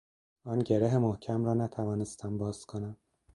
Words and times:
آن 0.43 0.59
گره 0.59 0.97
محکم 0.97 1.45
را 1.45 1.53
نتوانستم 1.53 2.37
باز 2.37 2.65
کنم 2.65 2.97